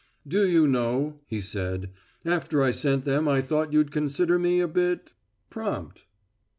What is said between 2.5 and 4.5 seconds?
I sent them I thought you'd consider